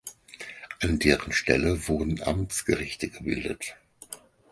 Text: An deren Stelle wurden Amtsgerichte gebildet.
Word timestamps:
An 0.79 0.97
deren 0.97 1.31
Stelle 1.31 1.87
wurden 1.87 2.23
Amtsgerichte 2.23 3.07
gebildet. 3.09 3.75